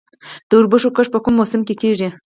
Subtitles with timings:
[0.49, 2.09] د وربشو کښت په کوم موسم کې کیږي؟